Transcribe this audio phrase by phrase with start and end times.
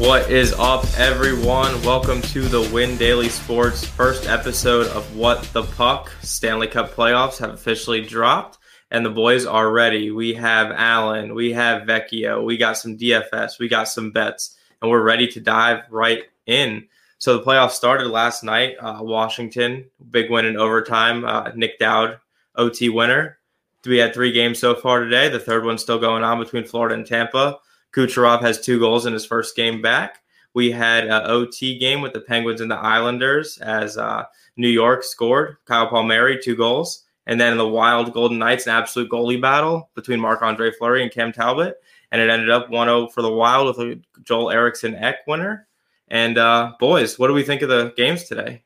[0.00, 1.82] What is up, everyone?
[1.82, 6.10] Welcome to the Win Daily Sports first episode of What the Puck.
[6.22, 8.56] Stanley Cup playoffs have officially dropped,
[8.90, 10.10] and the boys are ready.
[10.10, 14.90] We have Allan, we have Vecchio, we got some DFS, we got some bets, and
[14.90, 16.88] we're ready to dive right in.
[17.18, 18.76] So the playoffs started last night.
[18.80, 21.26] Uh, Washington, big win in overtime.
[21.26, 22.18] Uh, Nic Dowd,
[22.56, 23.38] OT winner.
[23.84, 25.28] We had three games so far today.
[25.28, 27.58] The third one's still going on between Florida and Tampa.
[27.92, 30.20] Kucherov has two goals in his first game back.
[30.54, 34.24] We had an OT game with the Penguins and the Islanders as uh,
[34.56, 35.56] New York scored.
[35.64, 37.04] Kyle Palmieri, two goals.
[37.26, 41.12] And then the Wild Golden Knights, an absolute goalie battle between Marc Andre Fleury and
[41.12, 41.76] Cam Talbot.
[42.10, 45.68] And it ended up 1 0 for the Wild with a Joel Eriksson Ek winner.
[46.08, 48.64] And uh, boys, what do we think of the games today?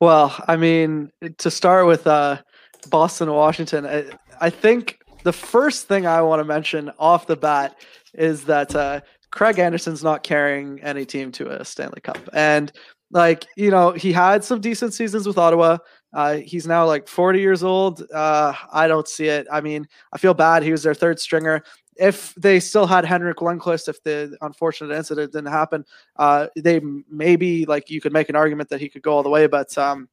[0.00, 2.40] Well, I mean, to start with uh,
[2.88, 4.04] Boston, Washington, I,
[4.40, 4.97] I think
[5.28, 7.78] the first thing I want to mention off the bat
[8.14, 12.16] is that uh, Craig Anderson's not carrying any team to a Stanley Cup.
[12.32, 12.72] And,
[13.10, 15.76] like, you know, he had some decent seasons with Ottawa.
[16.14, 18.10] Uh, he's now like 40 years old.
[18.10, 19.46] Uh, I don't see it.
[19.52, 20.62] I mean, I feel bad.
[20.62, 21.62] He was their third stringer.
[21.96, 25.84] If they still had Henrik Lundqvist, if the unfortunate incident didn't happen,
[26.16, 29.28] uh, they maybe like you could make an argument that he could go all the
[29.28, 29.46] way.
[29.46, 30.08] But um,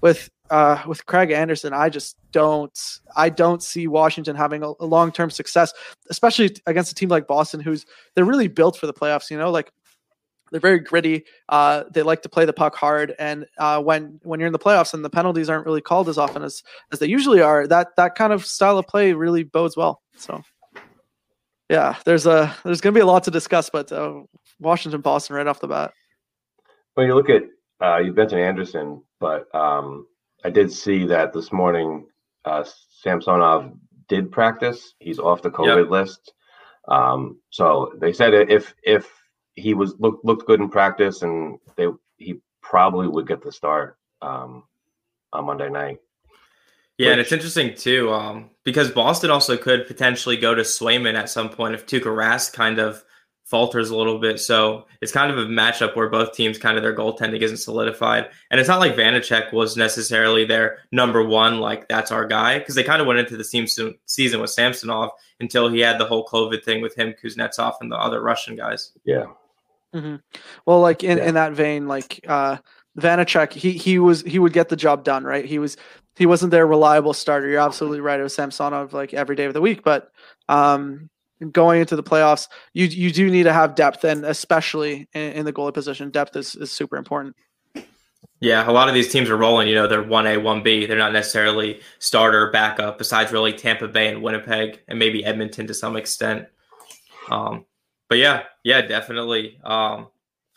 [0.00, 2.78] with uh, with Craig Anderson, I just don't
[3.16, 5.72] I don't see Washington having a, a long term success,
[6.10, 9.30] especially against a team like Boston, who's they're really built for the playoffs.
[9.30, 9.72] You know, like
[10.50, 11.24] they're very gritty.
[11.48, 14.58] Uh, they like to play the puck hard, and uh, when when you're in the
[14.58, 17.96] playoffs and the penalties aren't really called as often as as they usually are, that
[17.96, 20.02] that kind of style of play really bodes well.
[20.16, 20.42] So,
[21.70, 24.22] yeah, there's a there's going to be a lot to discuss, but uh,
[24.60, 25.92] Washington Boston right off the bat.
[26.94, 27.42] When you look at
[27.82, 30.06] uh, you mentioned Anderson, but um,
[30.44, 32.06] I did see that this morning.
[32.44, 32.64] Uh,
[33.02, 33.72] Samsonov
[34.08, 34.94] did practice.
[34.98, 35.90] He's off the COVID yep.
[35.90, 36.32] list.
[36.88, 39.10] Um, so they said if if
[39.54, 41.86] he was looked looked good in practice, and they
[42.18, 44.64] he probably would get the start um,
[45.32, 46.00] on Monday night.
[46.98, 51.14] Yeah, Which, and it's interesting too, um, because Boston also could potentially go to Swayman
[51.14, 53.02] at some point if Tuukka Rask kind of
[53.44, 54.40] falters a little bit.
[54.40, 58.30] So it's kind of a matchup where both teams kind of their goaltending isn't solidified.
[58.50, 62.74] And it's not like Vanecek was necessarily their number one, like that's our guy, because
[62.74, 65.10] they kind of went into the season with Samsonov
[65.40, 68.92] until he had the whole COVID thing with him, Kuznetsov, and the other Russian guys.
[69.04, 69.26] Yeah.
[69.94, 70.16] Mm-hmm.
[70.66, 71.26] Well, like in, yeah.
[71.26, 72.56] in that vein, like uh
[72.98, 75.44] Vanecek, he he was he would get the job done, right?
[75.44, 75.76] He was
[76.16, 77.48] he wasn't their reliable starter.
[77.48, 78.18] You're absolutely right.
[78.18, 80.10] It was Samsonov like every day of the week, but
[80.48, 81.10] um
[81.52, 85.44] going into the playoffs, you you do need to have depth, and especially in, in
[85.44, 87.36] the goalie position, depth is, is super important.
[88.40, 89.68] Yeah, a lot of these teams are rolling.
[89.68, 90.86] You know, they're one A, one B.
[90.86, 92.98] They're not necessarily starter, backup.
[92.98, 96.46] Besides, really Tampa Bay and Winnipeg, and maybe Edmonton to some extent.
[97.30, 97.64] Um,
[98.08, 99.58] but yeah, yeah, definitely.
[99.64, 100.08] Um,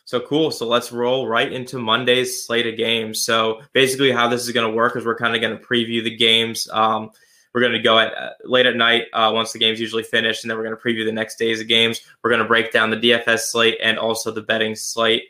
[0.06, 0.52] so cool.
[0.52, 3.24] So let's roll right into Monday's slate of games.
[3.24, 6.04] So basically, how this is going to work is we're kind of going to preview
[6.04, 6.68] the games.
[6.72, 7.12] Um,
[7.58, 10.44] we're going to go at uh, late at night uh, once the game's usually finished,
[10.44, 12.02] and then we're going to preview the next days of games.
[12.22, 15.24] We're going to break down the DFS slate and also the betting slate,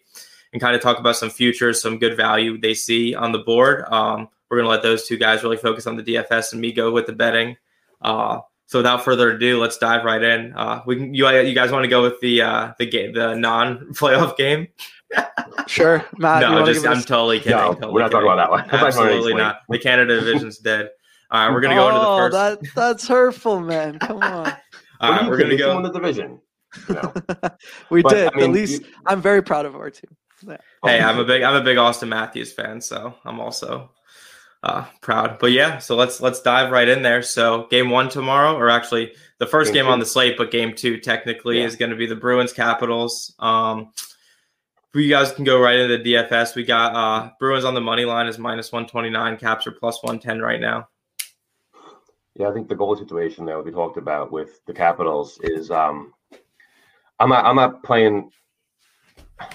[0.51, 3.85] and kind of talk about some futures, some good value they see on the board.
[3.87, 6.73] Um, we're going to let those two guys really focus on the DFS and me
[6.73, 7.55] go with the betting.
[8.01, 10.51] Uh, so without further ado, let's dive right in.
[10.53, 13.35] Uh, we can, you you guys want to go with the uh, the game the
[13.35, 14.67] non playoff game?
[15.67, 16.41] sure, Matt.
[16.41, 17.57] No, just I'm totally kidding.
[17.57, 18.27] No, totally we're not kidding.
[18.27, 18.85] talking about that one.
[18.85, 19.61] Absolutely not.
[19.69, 20.89] The Canada division's dead.
[21.29, 22.33] All right, we're gonna go into the oh, first.
[22.33, 23.99] That that's hurtful, man.
[23.99, 24.53] Come on.
[25.01, 26.39] All right, we're gonna go in the division.
[27.89, 28.33] we but, did.
[28.33, 28.87] I mean, At least you...
[29.05, 30.15] I'm very proud of our team.
[30.47, 30.57] Yeah.
[30.83, 33.91] Hey, I'm a big I'm a big Auston Matthews fan, so I'm also
[34.63, 35.39] uh, proud.
[35.39, 37.21] But yeah, so let's let's dive right in there.
[37.21, 40.73] So game one tomorrow, or actually the first game, game on the slate, but game
[40.75, 41.65] two technically yeah.
[41.65, 43.33] is going to be the Bruins Capitals.
[43.39, 43.91] Um,
[44.93, 46.55] you guys can go right into the DFS.
[46.55, 49.37] We got uh, Bruins on the money line is minus one twenty nine.
[49.37, 50.87] Caps are plus one ten right now.
[52.37, 56.13] Yeah, I think the goal situation that we talked about with the Capitals is um,
[57.19, 58.29] I'm not I'm not playing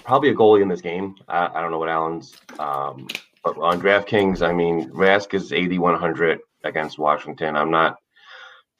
[0.02, 1.14] probably a goalie in this game.
[1.28, 3.06] I, I don't know what Allan's um,
[3.44, 7.56] but on DraftKings, I mean Rask is 8100 against Washington.
[7.56, 7.98] I'm not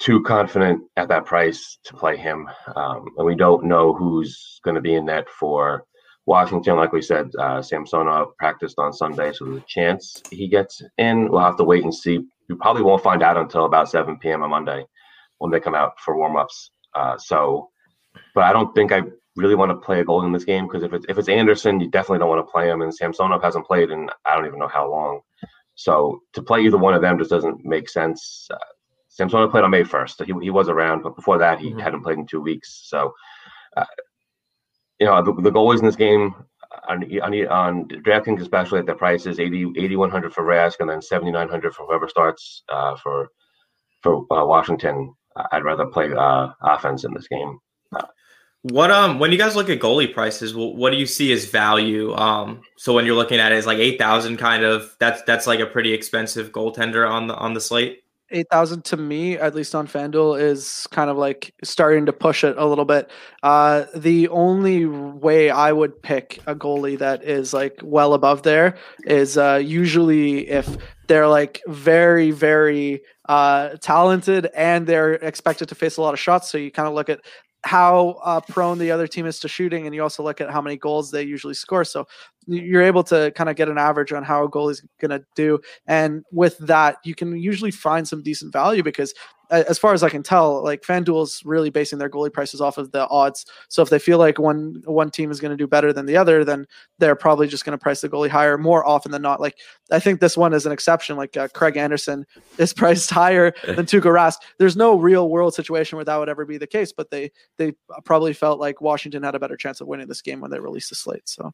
[0.01, 4.75] too confident at that price to play him, um, and we don't know who's going
[4.75, 5.85] to be in net for
[6.27, 6.77] Washington.
[6.77, 11.29] Like we said, uh, Samsonov practiced on Sunday, so there's a chance he gets in.
[11.31, 14.43] We'll have to wait and see we probably won't find out until about 7 p.m.
[14.43, 14.85] on Monday
[15.39, 16.71] when they come out for warmups.
[16.95, 17.71] Uh, so,
[18.35, 19.03] but I don't think I
[19.37, 21.81] really want to play a goal in this game because if it's if it's Anderson,
[21.81, 24.59] you definitely don't want to play him, and Samsonov hasn't played in I don't even
[24.59, 25.21] know how long.
[25.75, 28.47] So to play either one of them just doesn't make sense.
[28.53, 28.59] Uh,
[29.09, 30.17] Samsonov played on May 1st.
[30.17, 31.81] So he, he was around, but before that, he mm-hmm.
[31.81, 32.83] hadn't played in two weeks.
[32.85, 33.13] So
[33.77, 33.85] uh,
[35.03, 36.33] you know, the, the goalies in this game
[36.89, 41.75] on, on, on DraftKings, especially at the prices 80, 8100 for Rask and then 7900
[41.75, 43.31] for whoever starts uh, for
[44.01, 45.13] for uh, Washington.
[45.51, 47.59] I'd rather play uh, offense in this game.
[48.65, 52.15] What um when you guys look at goalie prices, what do you see as value?
[52.15, 55.49] Um, so when you're looking at it, is like eight thousand kind of that's that's
[55.49, 58.02] like a pretty expensive goaltender on the on the slate
[58.33, 62.45] eight thousand to me, at least on FanDuel, is kind of like starting to push
[62.45, 63.11] it a little bit.
[63.43, 68.77] Uh, the only way I would pick a goalie that is like well above there
[69.05, 70.77] is uh, usually if
[71.09, 76.51] they're like very very uh, talented and they're expected to face a lot of shots.
[76.51, 77.21] So you kind of look at
[77.65, 80.61] how uh, prone the other team is to shooting, and you also look at how
[80.61, 81.85] many goals they usually score.
[81.85, 82.07] So
[82.47, 85.61] you're able to kind of get an average on how a goalie's going to do,
[85.87, 89.15] and with that, you can usually find some decent value because
[89.53, 92.91] as far as I can tell, like FanDuel's really basing their goalie prices off of
[92.93, 93.45] the odds.
[93.69, 96.17] So if they feel like one one team is going to do better than the
[96.17, 96.67] other, then
[96.99, 99.41] they're probably just going to price the goalie higher more often than not.
[99.41, 99.59] Like
[99.91, 101.17] I think this one is an exception.
[101.17, 102.27] Like uh, Craig Anderson
[102.59, 104.37] is priced higher than Tuukka Rask.
[104.59, 107.75] There's no real world situation where that would ever be the case, but they they
[108.05, 110.89] probably felt like Washington had a better chance of winning this game when they released
[110.89, 111.29] the slate.
[111.29, 111.53] So.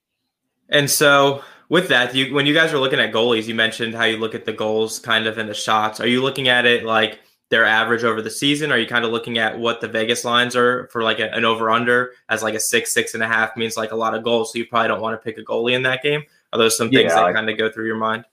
[0.71, 4.05] And so, with that, you when you guys are looking at goalies, you mentioned how
[4.05, 5.99] you look at the goals kind of in the shots.
[5.99, 8.71] Are you looking at it like their average over the season?
[8.73, 11.45] Are you kind of looking at what the Vegas lines are for like a, an
[11.45, 14.23] over under as like a six, six and a half means like a lot of
[14.23, 14.53] goals.
[14.53, 16.23] So you probably don't want to pick a goalie in that game.
[16.53, 18.25] Are those some things yeah, that like, kind of go through your mind?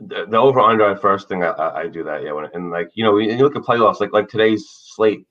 [0.00, 3.02] The, the over under first thing I, I, do that yeah when, and like you
[3.02, 4.64] know when you look at playoffs like like today's
[4.94, 5.26] slate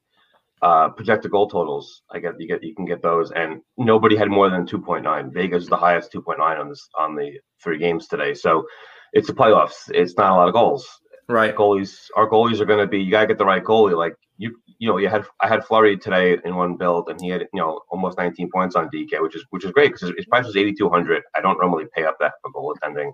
[0.62, 4.30] uh projected goal totals I get you get you can get those and nobody had
[4.30, 8.34] more than 2.9 Vegas is the highest 2.9 on this on the three games today
[8.34, 8.66] so
[9.14, 10.88] it's the playoffs it's not a lot of goals
[11.28, 11.56] Right.
[11.56, 13.00] Goalies, our goalies are going to be.
[13.00, 13.98] You got to get the right goalie.
[13.98, 17.30] Like you, you know, you had I had Fleury today in one build, and he
[17.30, 20.26] had you know almost 19 points on DK, which is which is great because his,
[20.28, 21.24] price was 8,200.
[21.36, 23.12] I don't normally pay up that for goaltending.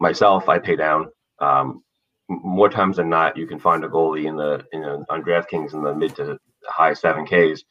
[0.00, 1.08] Myself, I pay down.
[1.38, 1.84] Um,
[2.28, 5.72] more times than not, you can find a goalie in the in a, on DraftKings
[5.72, 6.36] in the mid to
[6.66, 7.62] high seven Ks,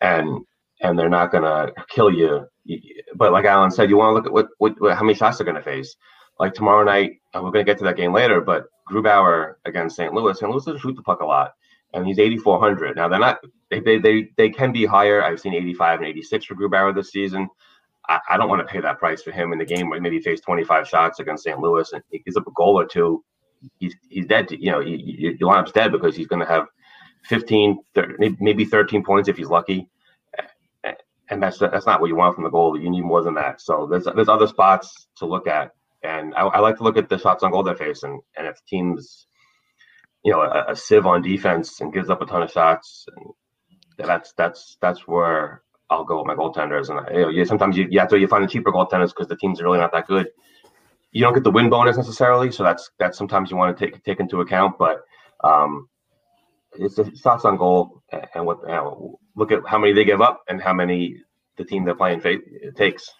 [0.00, 0.40] and
[0.82, 2.46] and they're not going to kill you.
[3.16, 5.38] But like Allan said, you want to look at what, what, what how many shots
[5.38, 5.96] they're going to face.
[6.40, 9.94] Like tomorrow night, uh, we're going to get to that game later, but Grubauer against
[9.94, 10.14] St.
[10.14, 10.38] Louis.
[10.38, 10.50] St.
[10.50, 11.52] Louis doesn't shoot the puck a lot,
[11.92, 12.96] and he's 8,400.
[12.96, 13.40] Now they're not.
[13.70, 15.22] They, they they they can be higher.
[15.22, 17.46] I've seen 85 and 86 for Grubauer this season.
[18.08, 20.16] I, I don't want to pay that price for him in the game where maybe
[20.16, 21.60] he faced 25 shots against St.
[21.60, 23.22] Louis and he gives up a goal or two.
[23.78, 24.48] He's he's dead.
[24.48, 26.66] To, you know, he, your lineup's dead because he's going to have
[27.24, 29.88] 15, 30, maybe 13 points if he's lucky.
[31.28, 32.80] And that's that's not what you want from the goal.
[32.80, 33.60] You need more than that.
[33.60, 35.70] So there's there's other spots to look at
[36.02, 38.46] and I, I, like to look at the shots on goal they face, and and
[38.46, 39.26] if teams,
[40.24, 43.26] you know, a, a sieve on defense and gives up a ton of shots, and
[43.98, 46.88] that's that's that's where I'll go with my goaltenders.
[46.88, 49.28] And you know, you, sometimes you, you have to you find the cheaper goaltenders because
[49.28, 50.28] the teams are really not that good.
[51.12, 54.02] You don't get the win bonus necessarily, so that's that's sometimes you want to take
[54.04, 54.78] take into account.
[54.78, 55.02] But
[55.42, 55.88] um,
[56.78, 58.02] it's the shots on goal
[58.34, 61.16] and what you know, look at how many they give up and how many
[61.56, 62.22] the team they're playing
[62.76, 63.10] takes.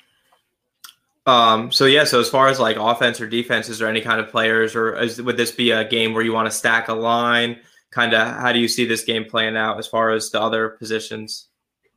[1.27, 4.21] Um, so yeah, so as far as like offense or defense, is there any kind
[4.21, 6.95] of players, or is, would this be a game where you want to stack a
[6.95, 7.59] line?
[7.91, 10.71] Kind of, how do you see this game playing out as far as the other
[10.71, 11.50] positions?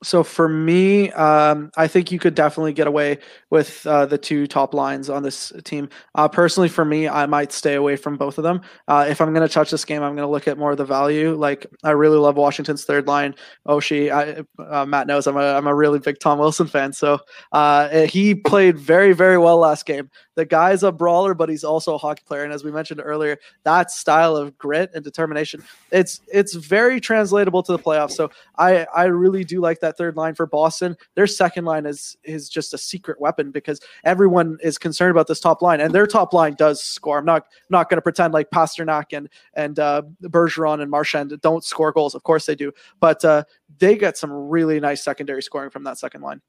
[0.04, 3.20] So for me, um, I think you could definitely get away
[3.50, 5.90] with uh, the two top lines on this team.
[6.16, 8.62] Uh, personally, for me, I might stay away from both of them.
[8.88, 10.78] Uh, if I'm going to touch this game, I'm going to look at more of
[10.78, 11.36] the value.
[11.36, 13.36] Like I really love Washington's third line.
[13.68, 16.94] Oshie, I, uh, Matt knows I'm a I'm a really big Tom Wilson fan.
[16.94, 17.20] So
[17.52, 20.10] uh, he played very very well last game.
[20.36, 22.44] The guy's a brawler, but he's also a hockey player.
[22.44, 27.64] And as we mentioned earlier, that style of grit and determination, it's it's very translatable
[27.64, 28.12] to the playoffs.
[28.12, 31.86] So I I really do like that that third line for Boston, their second line
[31.86, 35.94] is is just a secret weapon because everyone is concerned about this top line, and
[35.94, 37.20] their top line does score.
[37.20, 41.64] I'm not not going to pretend like Pastrnak and and uh, Bergeron and Marchand don't
[41.64, 42.16] score goals.
[42.16, 43.44] Of course they do, but uh,
[43.80, 46.42] they get some really nice secondary scoring from that second line.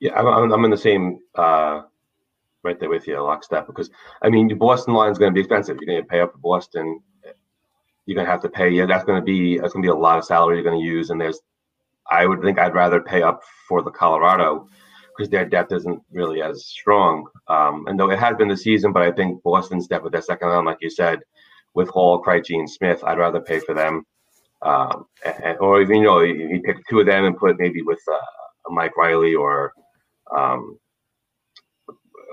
[0.00, 1.82] Yeah, I'm, I'm in the same uh,
[2.64, 3.66] right there with you, lockstep.
[3.66, 3.90] Because
[4.22, 5.78] I mean, the Boston line is going to be expensive.
[5.80, 7.00] You're going to pay up for Boston.
[8.04, 8.68] You're going to have to pay.
[8.68, 10.80] Yeah, that's going to be that's going to be a lot of salary you're going
[10.80, 11.40] to use, and there's
[12.10, 14.68] I would think I'd rather pay up for the Colorado
[15.16, 17.26] because their depth isn't really as strong.
[17.48, 20.22] Um, and though it has been the season, but I think Boston's depth with their
[20.22, 21.20] second round, like you said,
[21.74, 24.04] with Hall, Krejci, and Smith, I'd rather pay for them.
[24.62, 27.82] Um, and, or even you know, you, you, pick two of them and put maybe
[27.82, 29.72] with uh, Mike Reilly or
[30.36, 30.78] um,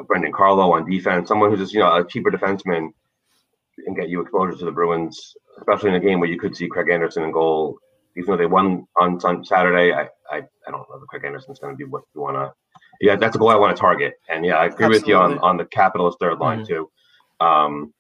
[0.05, 2.89] Brandon Carlo on defense, someone who's just you know a cheaper defenseman
[3.88, 6.67] and get you exposure to the Bruins, especially in a game where you could see
[6.67, 7.79] Craig Anderson in goal
[8.15, 11.59] even though they won on, on Saturday, I, I, I don't know if Craig Anderson's
[11.59, 12.53] going to be what you want to.
[13.01, 14.15] Yeah, that's a goal I want to target.
[14.29, 14.99] And yeah, I agree Absolutely.
[14.99, 16.73] with you on, on the Capitals third line mm-hmm.
[16.73, 16.91] too.
[17.39, 17.93] Um,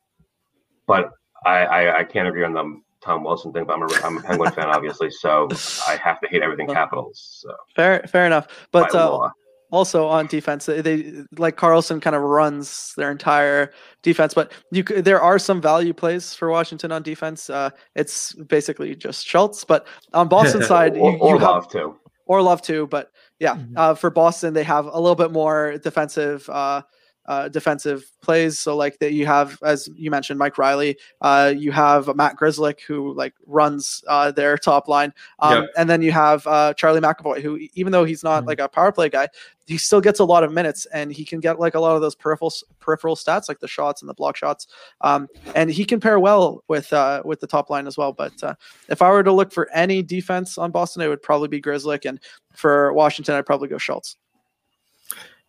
[0.87, 1.11] but
[1.45, 3.65] I, I, I can't agree on the Tom Wilson thing.
[3.65, 5.47] But I'm a I'm a Penguin fan, obviously, so
[5.87, 7.41] I have to hate everything Capitals.
[7.41, 8.47] So fair fair enough.
[8.71, 9.29] But uh,
[9.71, 13.71] also on defense, they, they like Carlson kind of runs their entire
[14.01, 17.49] defense, but you could there are some value plays for Washington on defense.
[17.49, 22.41] Uh, it's basically just Schultz, but on Boston side, or, you, you have, too, or
[22.41, 23.77] love to, but yeah, mm-hmm.
[23.77, 26.49] uh, for Boston they have a little bit more defensive.
[26.49, 26.81] Uh,
[27.29, 28.57] uh, defensive plays.
[28.57, 30.97] So like that you have, as you mentioned, Mike Reilly.
[31.21, 35.69] Uh, you have Matt Grzelczyk who like runs uh, their top line, um, yep.
[35.77, 38.49] and then you have uh, Charlie McAvoy who, even though he's not mm-hmm.
[38.49, 39.27] like a power play guy,
[39.67, 42.01] he still gets a lot of minutes and he can get like a lot of
[42.01, 44.65] those peripheral peripheral stats like the shots and the block shots.
[45.01, 48.11] Um, and he can pair well with uh, with the top line as well.
[48.11, 48.55] But uh,
[48.89, 52.09] if I were to look for any defense on Boston, it would probably be Grzelczyk,
[52.09, 52.19] and
[52.53, 54.17] for Washington, I'd probably go Schultz.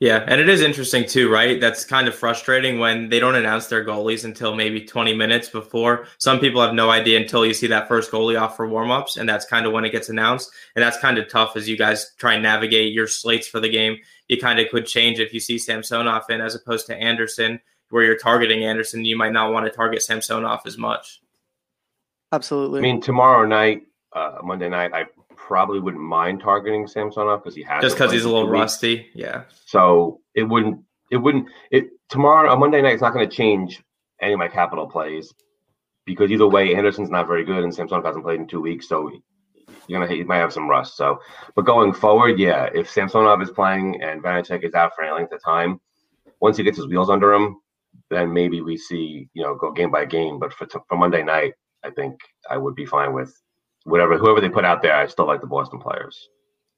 [0.01, 1.61] Yeah, and it is interesting too, right?
[1.61, 6.07] That's kind of frustrating when they don't announce their goalies until maybe 20 minutes before.
[6.17, 9.29] Some people have no idea until you see that first goalie off for warmups, and
[9.29, 10.51] that's kind of when it gets announced.
[10.75, 13.69] And that's kind of tough as you guys try and navigate your slates for the
[13.69, 13.99] game.
[14.29, 18.03] You kind of could change if you see Samsonov in as opposed to Anderson, where
[18.03, 19.05] you're targeting Anderson.
[19.05, 21.21] You might not want to target Samsonov as much.
[22.33, 22.79] Absolutely.
[22.79, 23.83] I mean, tomorrow night,
[24.15, 25.05] uh, Monday night, I
[25.51, 29.09] probably wouldn't mind targeting Samsonov because he has just because he's a little rusty.
[29.15, 29.43] Yeah.
[29.67, 30.79] So it wouldn't.
[31.11, 31.49] It wouldn't.
[31.73, 32.93] It tomorrow on Monday night.
[32.93, 33.83] It's not going to change
[34.23, 35.35] any of my capital plays
[36.07, 39.11] because either way, Anderson's not very good and Samsonov hasn't played in two weeks, so
[39.89, 40.97] you're gonna he might have some rust.
[40.97, 41.19] So,
[41.57, 45.33] but going forward, yeah, if Samsonov is playing and Vanecek is out for any length
[45.33, 45.81] of time,
[46.41, 47.57] once he gets his wheels under him,
[48.09, 50.39] then maybe we see you know go game by game.
[50.39, 53.35] But for for Monday night, I think I would be fine with
[53.85, 56.29] whatever whoever they put out there, I still like the Boston players.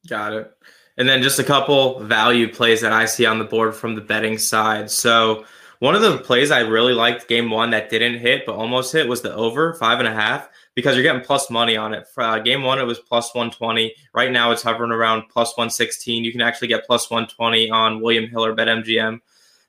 [0.08, 0.52] Got it.
[0.96, 4.00] And then just a couple value plays that I see on the board from the
[4.00, 4.90] betting side.
[4.90, 5.44] So
[5.78, 9.08] one of the plays I really liked game one that didn't hit but almost hit
[9.08, 12.06] was the over five and a half because you're getting plus money on it.
[12.08, 13.94] For uh, game one, it was plus 120.
[14.14, 16.24] Right now, it's hovering around plus 116.
[16.24, 19.20] You can actually get plus 120 on William Hill Hiller BetMGM.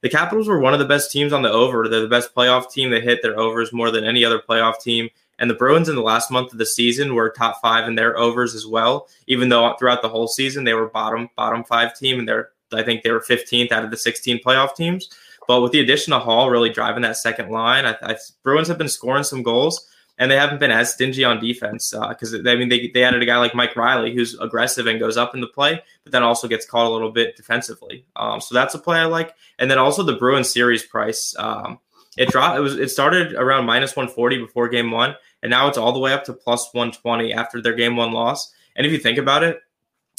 [0.02, 1.88] The Capitals were one of the best teams on the over.
[1.88, 2.90] They're the best playoff team.
[2.90, 5.10] They hit their overs more than any other playoff team.
[5.40, 8.18] And the Bruins in the last month of the season were top five in their
[8.18, 12.20] overs as well, even though throughout the whole season they were bottom bottom five team,
[12.20, 15.10] and they're I think they were 15th out of the 16 playoff teams.
[15.48, 18.78] But with the addition of Hall really driving that second line, I, I, Bruins have
[18.78, 19.88] been scoring some goals,
[20.18, 23.22] and they haven't been as stingy on defense because uh, I mean they, they added
[23.22, 26.24] a guy like Mike Reilly who's aggressive and goes up in the play, but then
[26.24, 28.06] also gets caught a little bit defensively.
[28.16, 31.36] Um, so that's a play I like, and then also the Bruins series price.
[31.38, 31.80] Um,
[32.18, 32.58] it dropped.
[32.58, 32.78] It was.
[32.78, 36.24] It started around minus 140 before game one, and now it's all the way up
[36.26, 38.54] to plus 120 after their game one loss.
[38.76, 39.60] And if you think about it,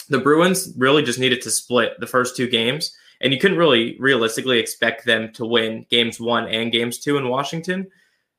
[0.08, 3.96] the Bruins really just needed to split the first two games, and you couldn't really
[3.98, 7.90] realistically expect them to win games one and games two in Washington.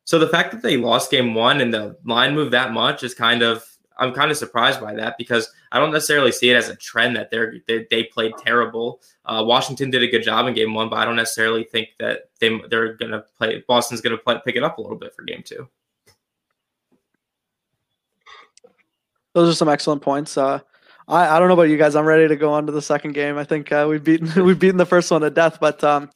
[0.04, 3.14] So the fact that they lost game one and the line moved that much is
[3.14, 3.64] kind of
[3.98, 7.16] I'm kind of surprised by that because I don't necessarily see it as a trend
[7.16, 9.02] that they're they, they played terrible.
[9.26, 12.30] Uh, Washington did a good job in game one, but I don't necessarily think that
[12.40, 13.64] they they're gonna play.
[13.68, 15.68] Boston's gonna play, pick it up a little bit for game two.
[19.34, 20.38] Those are some excellent points.
[20.38, 20.60] Uh,
[21.08, 21.96] I, I don't know about you guys.
[21.96, 23.38] I'm ready to go on to the second game.
[23.38, 26.10] I think uh, we've beaten we've beaten the first one to death, but um,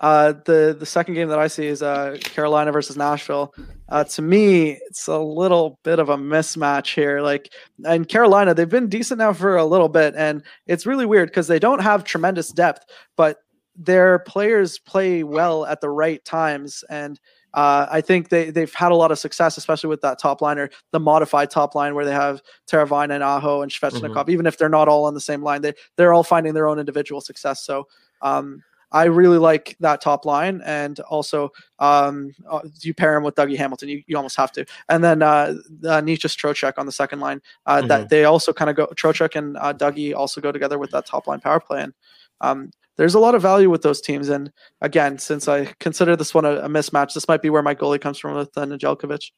[0.00, 3.54] uh, the the second game that I see is uh, Carolina versus Nashville.
[3.88, 7.20] Uh, to me, it's a little bit of a mismatch here.
[7.20, 7.52] Like,
[7.86, 11.48] in Carolina, they've been decent now for a little bit, and it's really weird because
[11.48, 12.84] they don't have tremendous depth,
[13.16, 13.38] but
[13.74, 17.18] their players play well at the right times, and
[17.54, 20.68] uh, I think they they've had a lot of success, especially with that top liner,
[20.92, 24.14] the modified top line where they have Teravainen and Aho and Svechnikov.
[24.14, 24.30] Mm-hmm.
[24.30, 26.78] Even if they're not all on the same line, they they're all finding their own
[26.78, 27.64] individual success.
[27.64, 27.88] So
[28.20, 33.34] um, I really like that top line, and also um, uh, you pair him with
[33.34, 33.88] Dougie Hamilton.
[33.88, 35.54] You, you almost have to, and then uh,
[35.84, 37.42] uh, Necas Trocheck on the second line.
[37.66, 37.88] Uh, mm-hmm.
[37.88, 38.86] That they also kind of go.
[38.88, 41.92] Trocheck and uh, Dougie also go together with that top line power play, and
[42.40, 44.28] um, there's a lot of value with those teams.
[44.28, 47.74] And again, since I consider this one a, a mismatch, this might be where my
[47.74, 49.30] goalie comes from with uh, Nedeljkovic.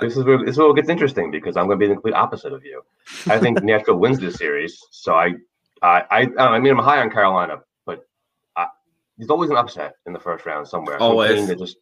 [0.00, 1.94] This is where this is where it gets interesting because I'm going to be the
[1.94, 2.82] complete opposite of you.
[3.26, 5.34] I think Nashville wins this series, so I,
[5.82, 7.60] I, I, I mean, I'm high on Carolina,
[9.16, 10.98] there's always an upset in the first round somewhere.
[11.00, 11.46] Always.
[11.46, 11.76] That just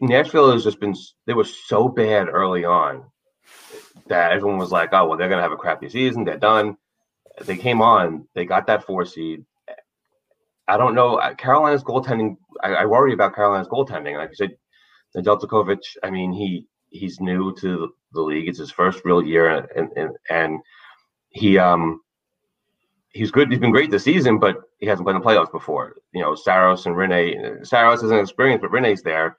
[0.00, 0.94] Nashville has just been
[1.26, 3.04] they were so bad early on
[4.08, 6.24] that everyone was like, oh well, they're gonna have a crappy season.
[6.24, 6.76] They're done.
[7.44, 8.28] They came on.
[8.34, 9.44] They got that four seed.
[10.68, 11.20] I don't know.
[11.36, 12.36] Carolina's goaltending.
[12.62, 14.16] I, I worry about Carolina's goaltending.
[14.16, 14.56] Like you said,
[15.16, 15.80] Nedeljkovic.
[16.02, 18.48] I mean, he he's new to the league.
[18.48, 20.60] It's his first real year, and and, and
[21.30, 22.02] he um
[23.10, 23.50] he's good.
[23.50, 25.96] He's been great this season, but he hasn't played in the playoffs before.
[26.12, 27.66] You know, Saros and Rinne.
[27.66, 29.36] Saros isn't experienced, but Rinne's there,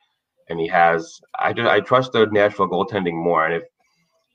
[0.50, 1.20] and he has.
[1.38, 1.68] I do.
[1.68, 3.46] I trust the Nashville goaltending more.
[3.46, 3.64] And if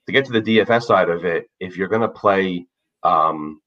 [0.06, 2.66] to get to the DFS side of it, if you're going to play,
[3.04, 3.60] um,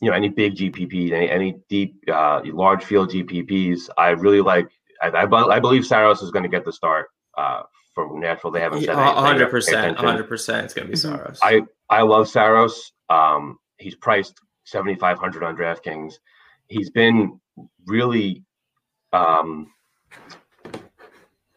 [0.00, 4.68] you know, any big GPPs, any any deep, uh, large field GPPs, I really like.
[5.02, 7.62] I, I, I believe Saros is going to get the start uh,
[7.94, 8.50] from Nashville.
[8.50, 10.64] They haven't said hundred percent, hundred percent.
[10.64, 11.16] It's going to be mm-hmm.
[11.16, 11.38] Saros.
[11.42, 12.92] I I love Saros.
[13.10, 16.14] Um, he's priced 7,500 on DraftKings.
[16.68, 17.40] He's been
[17.86, 18.44] really,
[19.12, 19.72] um,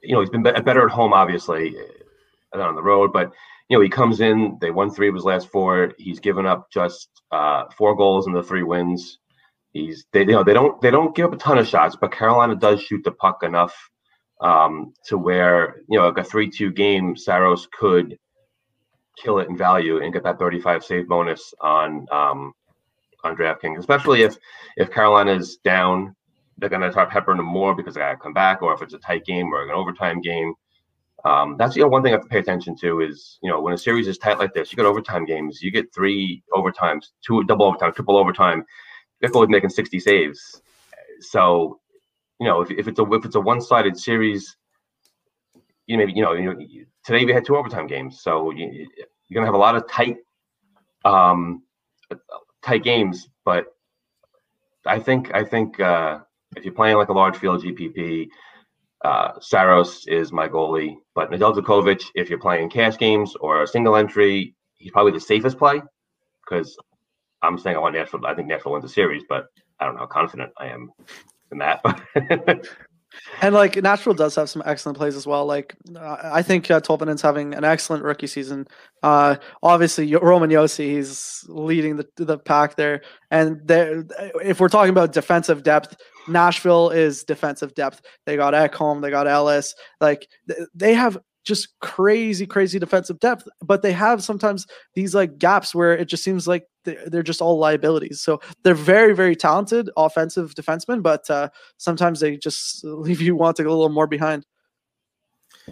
[0.02, 1.76] you know, he's been better at home, obviously,
[2.52, 3.12] than on the road.
[3.14, 3.32] But
[3.70, 4.58] you know, he comes in.
[4.62, 5.94] They won three of his last four.
[5.98, 9.20] He's given up just uh, four goals in the three wins.
[9.72, 12.12] He's they you know they don't they don't give up a ton of shots, but
[12.12, 13.76] Carolina does shoot the puck enough
[14.42, 18.18] um, to where you know like a three-two game, Saros could
[19.18, 22.54] kill it in value and get that 35 save bonus on um,
[23.24, 24.38] on DraftKings, especially if
[24.78, 26.16] if Carolina's down,
[26.58, 28.82] they're going to start peppering them more because they got to come back, or if
[28.82, 30.54] it's a tight game or an overtime game.
[31.26, 33.62] Um, that's you know one thing I have to pay attention to is you know
[33.62, 37.08] when a series is tight like this, you get overtime games, you get three overtimes,
[37.26, 38.64] two double overtime, triple overtime.
[39.20, 40.62] They're always making sixty saves,
[41.20, 41.80] so
[42.40, 44.56] you know if, if it's a if it's a one sided series,
[45.88, 46.56] you maybe you know you know
[47.04, 48.88] today we had two overtime games, so you,
[49.28, 50.18] you're gonna have a lot of tight
[51.04, 51.64] um
[52.62, 53.66] tight games, but
[54.86, 56.20] I think I think uh,
[56.56, 58.28] if you're playing like a large field GPP,
[59.04, 60.96] uh, Saros is my goalie.
[61.16, 65.20] But Nadal Nedeljkovic, if you're playing cash games or a single entry, he's probably the
[65.20, 65.82] safest play
[66.44, 66.78] because
[67.42, 68.26] I'm saying I want Nashville.
[68.26, 69.48] I think Nashville wins the series, but
[69.80, 70.92] I don't know how confident I am
[71.52, 71.82] in that.
[73.42, 75.46] And like Nashville does have some excellent plays as well.
[75.46, 78.68] Like uh, I think uh, Tolvanen's having an excellent rookie season.
[79.02, 83.02] Uh, obviously, Roman Josi, he's leading the the pack there.
[83.32, 85.96] And if we're talking about defensive depth,
[86.28, 88.02] Nashville is defensive depth.
[88.26, 89.74] They got Ekholm, they got Ellis.
[90.02, 90.28] Like
[90.74, 91.18] they have
[91.50, 96.24] just crazy, crazy defensive depth, but they have sometimes these like gaps where it just
[96.24, 98.22] seems like they're just all liabilities.
[98.22, 103.66] So they're very, very talented offensive defensemen, but uh, sometimes they just leave you wanting
[103.66, 104.46] a little more behind.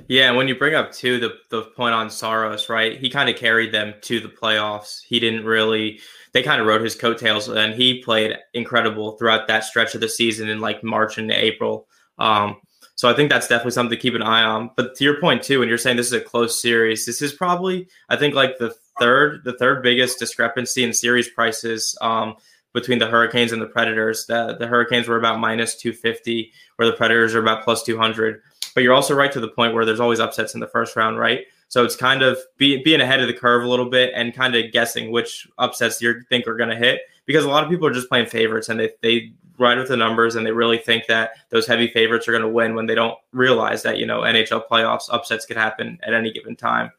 [0.07, 2.99] Yeah, and when you bring up too the the point on Saros, right?
[2.99, 4.99] He kind of carried them to the playoffs.
[5.07, 5.99] He didn't really.
[6.33, 10.09] They kind of rode his coattails, and he played incredible throughout that stretch of the
[10.09, 11.87] season in like March and April.
[12.19, 12.57] Um,
[12.97, 14.71] so I think that's definitely something to keep an eye on.
[14.75, 17.31] But to your point too, when you're saying this is a close series, this is
[17.31, 22.35] probably I think like the third the third biggest discrepancy in series prices um,
[22.73, 24.25] between the Hurricanes and the Predators.
[24.25, 28.41] The the Hurricanes were about minus 250, where the Predators are about plus 200.
[28.73, 31.19] But you're also right to the point where there's always upsets in the first round,
[31.19, 31.45] right?
[31.69, 34.55] So it's kind of be, being ahead of the curve a little bit and kind
[34.55, 37.87] of guessing which upsets you think are going to hit because a lot of people
[37.87, 41.07] are just playing favorites and they, they ride with the numbers and they really think
[41.07, 44.21] that those heavy favorites are going to win when they don't realize that you know
[44.21, 46.91] NHL playoffs upsets could happen at any given time.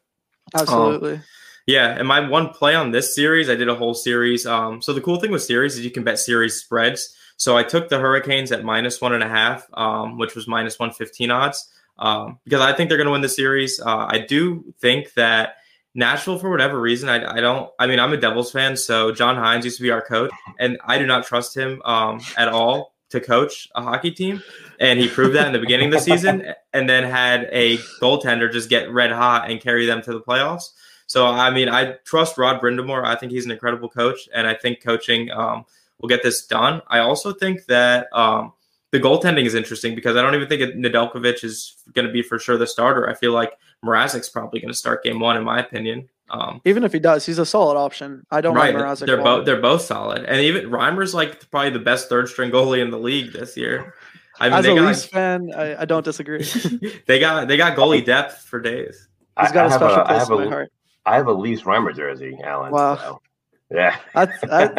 [0.54, 1.14] Absolutely.
[1.14, 1.22] Um,
[1.66, 4.46] yeah, and my one play on this series, I did a whole series.
[4.46, 7.14] Um, so the cool thing with series is you can bet series spreads.
[7.36, 10.78] So I took the Hurricanes at minus one and a half, um, which was minus
[10.78, 11.68] one fifteen odds,
[11.98, 13.80] um, because I think they're going to win the series.
[13.80, 15.56] Uh, I do think that
[15.94, 17.70] Nashville, for whatever reason, I, I don't.
[17.79, 20.79] I mean, I'm a Devils fan, so John Hynes used to be our coach, and
[20.85, 24.42] I do not trust him um, at all to coach a hockey team.
[24.79, 28.53] And he proved that in the beginning of the season, and then had a goaltender
[28.53, 30.70] just get red hot and carry them to the playoffs.
[31.07, 33.03] So, I mean, I trust Rod Brind'Amour.
[33.05, 35.64] I think he's an incredible coach, and I think coaching um,
[35.98, 36.83] will get this done.
[36.87, 38.53] I also think that um,
[38.90, 42.38] the goaltending is interesting because I don't even think Nedeljkovic is going to be for
[42.38, 43.09] sure the starter.
[43.09, 43.53] I feel like
[43.85, 46.09] Mrazek's probably going to start game one, in my opinion.
[46.31, 48.27] Um, even if he does, he's a solid option.
[48.31, 48.74] I don't right.
[48.74, 49.07] Mrazek.
[49.07, 52.83] They're both they're both solid, and even Reimer's like probably the best third string goalie
[52.83, 53.94] in the league this year.
[54.38, 56.44] I mean, As a got, Leafs fan, I, I, don't disagree.
[57.07, 59.09] they got they got goalie depth for days.
[59.40, 60.72] He's got I, a special a, place in my heart.
[61.07, 62.72] I have a Leafs Reimer jersey, Allan.
[62.72, 62.96] Wow.
[62.96, 63.22] So.
[63.70, 63.96] Yeah,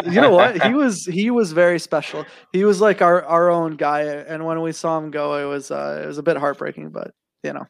[0.06, 0.64] you know what?
[0.64, 2.26] He was he was very special.
[2.54, 5.70] He was like our our own guy, and when we saw him go, it was
[5.70, 7.12] uh, it was a bit heartbreaking, but
[7.44, 7.66] you know,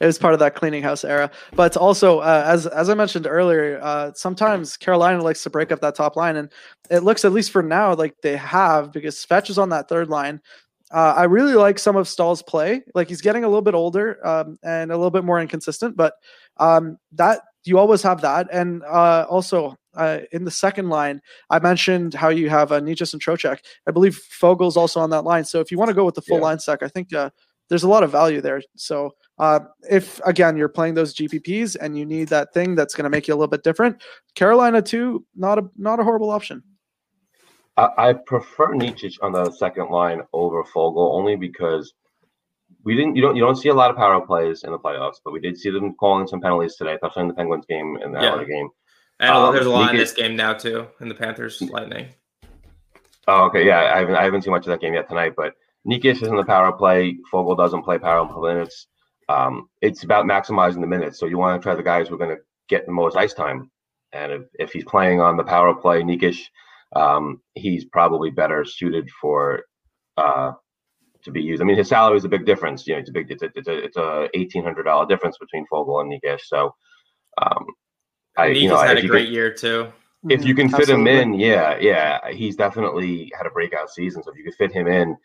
[0.00, 1.30] it was part of that cleaning house era.
[1.54, 5.80] But also, uh, as as I mentioned earlier, uh, sometimes Carolina likes to break up
[5.80, 6.52] that top line, and
[6.88, 10.08] it looks at least for now like they have because Fetch is on that third
[10.08, 10.40] line.
[10.92, 12.82] Uh, I really like some of Staal's play.
[12.94, 16.14] Like he's getting a little bit older um, and a little bit more inconsistent, but
[16.58, 18.48] um, that you always have that.
[18.52, 23.12] And uh, also uh, in the second line, I mentioned how you have uh, Necas
[23.12, 23.58] and Trocheck.
[23.86, 25.44] I believe Foegele's also on that line.
[25.44, 26.44] So if you want to go with the full yeah.
[26.44, 27.30] line stack, I think uh,
[27.68, 28.62] there's a lot of value there.
[28.76, 33.04] So uh, if again you're playing those GPPs and you need that thing that's going
[33.04, 34.02] to make you a little bit different,
[34.34, 36.62] Carolina too, not a not a horrible option.
[37.76, 41.94] I, I prefer Necas on the second line over Fogel only because
[42.84, 45.16] we didn't you don't you don't see a lot of power plays in the playoffs,
[45.24, 48.14] but we did see them calling some penalties today, especially in the Penguins game and
[48.14, 48.32] the yeah.
[48.32, 48.68] other game.
[49.20, 52.08] And um, there's a lot in this game now too, in the Panthers Lightning.
[53.28, 55.52] Oh, okay, yeah, I haven't I haven't seen much of that game yet tonight, but
[55.86, 57.16] Necas is in the power play.
[57.32, 58.88] Foegele doesn't play power play minutes.
[59.28, 61.20] Um, it's about maximizing the minutes.
[61.20, 63.32] So you want to try the guys who are going to get the most ice
[63.32, 63.70] time.
[64.12, 66.38] And if, if he's playing on the power play, Necas,
[66.96, 69.62] um, he's probably better suited for
[70.16, 70.52] uh,
[71.22, 71.62] to be used.
[71.62, 72.86] I mean, his salary is a big difference.
[72.86, 75.36] You know, it's a big, it's a, it's a, it's a eighteen hundred dollar difference
[75.38, 76.40] between Foegele and Necas.
[76.46, 76.74] So,
[77.40, 77.66] um,
[78.36, 79.92] I, you know, had a great can, year too.
[80.28, 81.12] If you can fit Absolutely.
[81.12, 84.22] him in, yeah, yeah, he's definitely had a breakout season.
[84.22, 85.16] So if you could fit him in,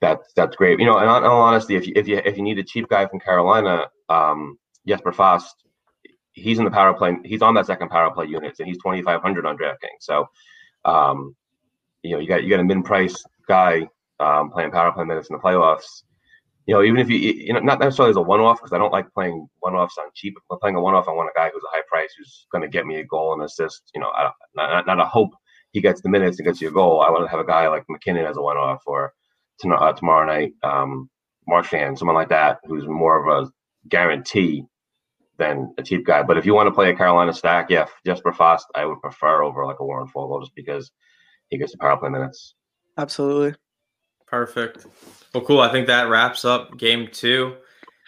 [0.00, 0.80] that's that's great.
[0.80, 2.88] You know, and in all honesty, if you if you if you need a cheap
[2.88, 5.54] guy from Carolina, um, Jesper Fast,
[6.32, 7.16] he's in the power play.
[7.24, 10.00] He's on that second power play unit, and he's twenty five hundred on DraftKings.
[10.00, 10.26] So,
[10.84, 11.36] um,
[12.02, 13.86] you know, you got you got a min price guy
[14.20, 16.02] um, playing power play minutes in the playoffs.
[16.70, 18.78] You know, even if you you know not necessarily as a one off because I
[18.78, 20.34] don't like playing one offs on cheap.
[20.36, 22.46] If I'm playing a one off, I want a guy who's a high price who's
[22.52, 23.90] going to get me a goal and assist.
[23.92, 25.30] You know, I, not not a hope
[25.72, 27.00] he gets the minutes and gets you a goal.
[27.00, 29.12] I want to have a guy like MacKinnon as a one off or
[29.68, 31.10] uh, tomorrow night, um,
[31.48, 33.50] Marchand, someone like that, who's more of a
[33.88, 34.64] guarantee
[35.38, 36.22] than a cheap guy.
[36.22, 39.42] But if you want to play a Carolina stack, yeah, Jesper Fast, I would prefer
[39.42, 40.92] over like a Warren Foegele just because
[41.48, 42.54] he gets the power play minutes.
[42.96, 43.56] Absolutely.
[44.30, 44.86] Perfect.
[45.34, 45.60] Well, cool.
[45.60, 47.56] I think that wraps up game two.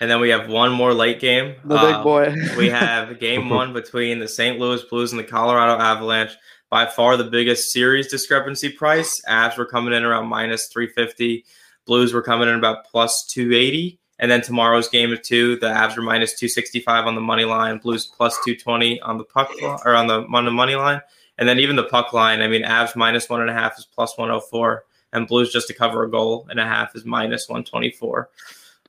[0.00, 1.54] And then we have one more late game.
[1.64, 2.34] The big um, boy.
[2.56, 4.58] we have game one between the St.
[4.58, 6.32] Louis Blues and the Colorado Avalanche
[6.70, 9.20] by far the biggest series discrepancy price.
[9.28, 11.44] Avs were coming in around minus 350.
[11.86, 13.98] Blues were coming in about plus 280.
[14.18, 17.78] And then tomorrow's game of two, the Avs were minus 265 on the money line,
[17.78, 19.50] Blues plus 220 on the puck
[19.84, 21.00] or on the, on the money line.
[21.38, 23.84] And then even the puck line, I mean, Avs minus one and a half is
[23.84, 28.30] plus 104, and Blues just to cover a goal and a half is minus 124.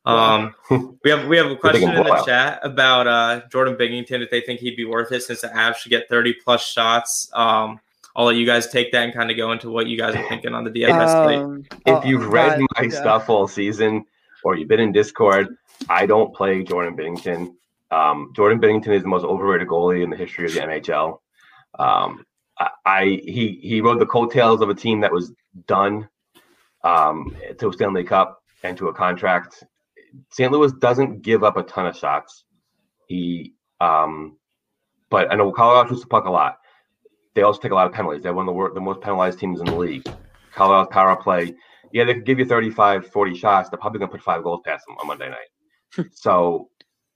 [0.05, 0.53] Um,
[1.03, 4.41] we have we have a question in the chat about uh, Jordan Binnington if they
[4.41, 7.29] think he'd be worth it since the Avs should get 30 plus shots.
[7.33, 7.79] Um,
[8.15, 10.27] I'll let you guys take that and kind of go into what you guys are
[10.29, 12.89] thinking on the DFS um, If you've read God, my yeah.
[12.89, 14.05] stuff all season
[14.43, 15.57] or you've been in Discord,
[15.89, 17.55] I don't play Jordan Binnington.
[17.89, 21.19] Um, Jordan Binnington is the most overrated goalie in the history of the NHL.
[21.79, 22.25] Um,
[22.59, 25.31] I, I he he rode the coattails of a team that was
[25.65, 26.07] done
[26.83, 29.63] um, to a Stanley Cup and to a contract
[30.31, 30.51] St.
[30.51, 32.45] Louis doesn't give up a ton of shots.
[33.07, 34.37] He, um,
[35.09, 36.59] but I know Colorado shoots the puck a lot.
[37.35, 38.23] They also take a lot of penalties.
[38.23, 40.07] They're one of the, the most penalized teams in the league.
[40.53, 41.55] Colorado's power play,
[41.91, 43.69] yeah, they could give you 35, 40 shots.
[43.69, 46.09] They're probably going to put five goals past them on Monday night.
[46.13, 46.69] so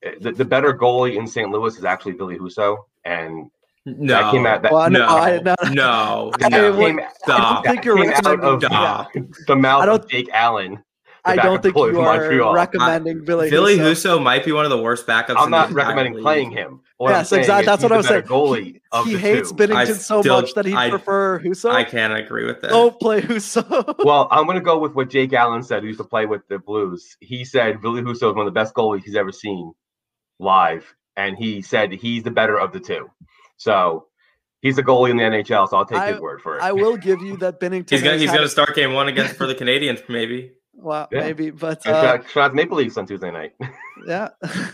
[0.03, 1.49] eh, the, the better goalie in St.
[1.49, 2.77] Louis is actually Ville Husso.
[3.06, 3.51] And
[3.97, 4.62] no, that came out.
[4.62, 6.78] That, well, no, I, no, no, no, no.
[6.78, 7.60] Came, stop.
[7.60, 9.08] I don't think you're right.
[9.47, 10.84] the mouth of Jake Allen
[11.28, 12.54] I don't think you are Montreal.
[12.54, 13.50] recommending Billy.
[13.50, 14.17] Billy Husso.
[14.17, 15.36] Husso might be one of the worst backups.
[15.38, 16.23] I'm not recommending league.
[16.23, 16.82] playing him.
[16.97, 17.65] What yes, exactly.
[17.65, 18.23] That's what I was saying.
[18.23, 19.58] Goalie he, hates two.
[19.58, 21.69] Binnington so much that he'd prefer Husso.
[21.69, 22.69] I can't agree with that.
[22.69, 23.95] Don't play Husso.
[24.04, 26.47] well, I'm going to go with what Jake Allen said, who used to play with
[26.47, 27.17] the Blues.
[27.19, 29.73] He said Billy Husso is one of the best goalies he's ever seen
[30.39, 33.10] live, and he said he's the better of the two.
[33.58, 34.08] So
[34.62, 36.62] he's a goalie in the NHL, so I'll take I, his word for it.
[36.62, 37.89] I will give you that Binnington.
[37.91, 40.52] he's gonna he's gonna start game one against for the Canadiens, maybe.
[40.80, 41.22] Well, yeah.
[41.22, 43.54] maybe, but uh, Shreds Maple Leafs on Tuesday night.
[44.08, 44.30] yeah,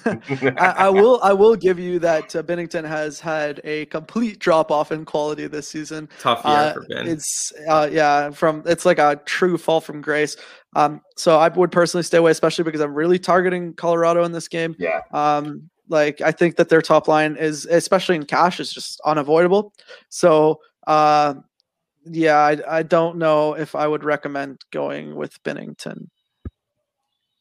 [0.06, 1.22] I, I, will.
[1.24, 5.48] I will give you that uh, Binnington has had a complete drop off in quality
[5.48, 6.10] this season.
[6.20, 7.08] Tough year uh, for Ben.
[7.08, 10.36] It's uh, yeah, from it's like a true fall from grace.
[10.76, 14.50] Um, so I would personally stay away, especially because I'm really targeting Colorado in this
[14.50, 14.76] game.
[14.78, 15.00] Yeah.
[15.14, 19.74] Um, like I think that their top line is, especially in cash, is just unavoidable.
[20.10, 21.36] So uh,
[22.06, 26.10] yeah, I, I don't know if I would recommend going with Binnington.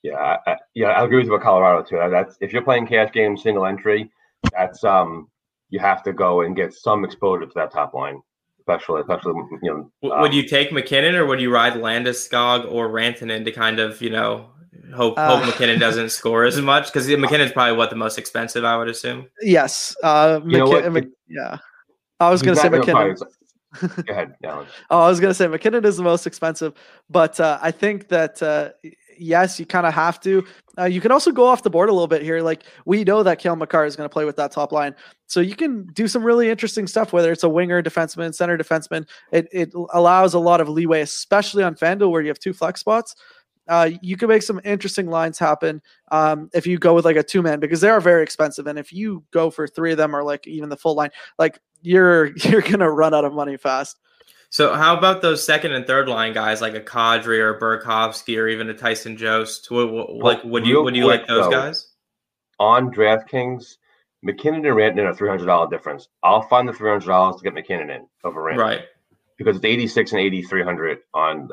[0.03, 1.99] Yeah, I, yeah, I agree with you about Colorado too.
[2.11, 4.11] That's if you're playing cash games single entry,
[4.53, 5.29] that's um
[5.71, 8.21] you have to go and get some exposure to that top line,
[8.61, 10.13] especially especially you know.
[10.13, 14.03] Um, would you take MacKinnon or would you ride Landeskog or Rantanen to kind of
[14.03, 14.51] you know
[14.95, 18.65] hope uh, hope MacKinnon doesn't score as much because MacKinnon's probably what the most expensive,
[18.65, 19.27] I would assume.
[19.41, 21.05] Yes, uh, you know what?
[21.29, 21.59] yeah.
[22.21, 23.17] I was going to say MacKinnon.
[24.07, 24.67] Go ahead, Allan.
[24.91, 26.75] oh, I was going to say MacKinnon is the most expensive,
[27.09, 28.71] but uh, I think that uh,
[29.19, 30.45] yes, you kind of have to.
[30.79, 32.43] Uh, you can also go off the board a little bit here.
[32.43, 34.95] Like we know that Cale Makar is going to play with that top line,
[35.27, 37.13] so you can do some really interesting stuff.
[37.13, 41.63] Whether it's a winger, defenseman, center defenseman, it it allows a lot of leeway, especially
[41.63, 43.15] on FanDuel where you have two flex spots.
[43.69, 47.23] Uh, you can make some interesting lines happen um, if you go with like a
[47.23, 48.67] two man because they are very expensive.
[48.67, 51.61] And if you go for three of them or like even the full line, like
[51.81, 53.99] you're you're gonna run out of money fast.
[54.51, 58.37] So how about those second and third line guys like a Kadri or a Burakovsky
[58.37, 59.71] or even a Tyson Jost?
[59.71, 61.89] Like would you would you like those though, guys?
[62.59, 63.77] On DraftKings,
[64.23, 66.09] MacKinnon and Rantanen are three hundred dollar difference.
[66.23, 68.59] I'll find the three hundred dollars to get MacKinnon in over Rantanen.
[68.59, 68.81] Right.
[69.39, 71.49] Because it's eighty six and eighty three hundred on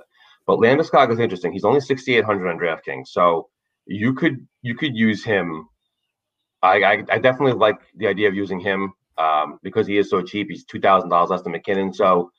[0.49, 1.51] but Landeskog is interesting.
[1.51, 3.09] He's only sixty eight hundred on DraftKings.
[3.09, 3.49] So
[3.85, 5.69] you could you could use him.
[6.63, 10.23] I, I, I definitely like the idea of using him um, because he is so
[10.23, 10.47] cheap.
[10.49, 11.93] He's two thousand dollars less than MacKinnon.
[11.93, 12.31] So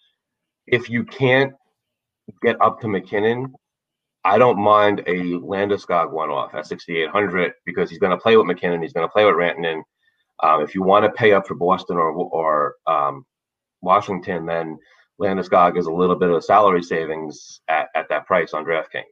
[0.67, 1.53] if you can't
[2.43, 3.55] get up to MacKinnon,
[4.25, 8.47] I don't mind a Landeskog one off at 6,800 because he's going to play with
[8.47, 8.83] MacKinnon.
[8.83, 9.83] He's going to play with Rantanen.
[10.43, 13.25] Um, if you want to pay up for Boston or or um,
[13.83, 14.81] Washington, then
[15.21, 19.05] Landeskog is a little bit of salary savings at, at that price on DraftKings.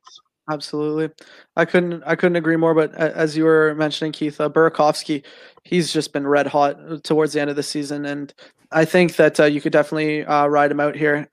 [0.50, 1.10] Absolutely,
[1.56, 2.74] I couldn't I couldn't agree more.
[2.74, 5.22] But as you were mentioning, Keith uh, Burakovsky,
[5.64, 8.32] he's just been red hot towards the end of the season, and
[8.72, 11.28] I think that uh, you could definitely uh, ride him out here.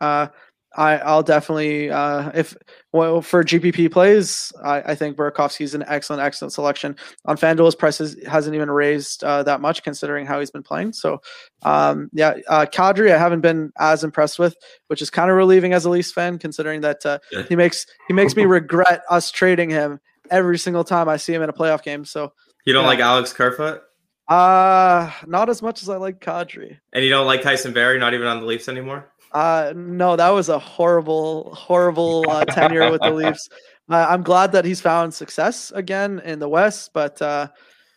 [0.78, 2.56] I, I'll definitely uh, if
[2.92, 6.96] well for GPP plays, I, I think Burakovsky is an excellent, excellent selection.
[7.26, 10.94] On FanDuel, his prices hasn't even raised uh, that much considering how he's been playing.
[10.94, 11.22] So,
[11.64, 14.56] um, yeah, uh, Kadri, I haven't been as impressed with,
[14.88, 17.44] which is kind of relieving as a Leafs fan, considering that uh, yeah.
[17.44, 21.42] he makes he makes me regret us trading him every single time I see him
[21.42, 22.04] in a playoff game.
[22.04, 22.34] So
[22.66, 23.82] you don't like Alex Kerfoot?
[24.28, 26.80] Uh not as much as I like Kadri.
[26.94, 29.12] And you don't like Tyson Barrie, not even on the Leafs anymore?
[29.36, 33.50] Uh no, that was a horrible, horrible uh, tenure with the Leafs.
[33.90, 37.50] Uh, I'm glad that he's found success again in the West, but uh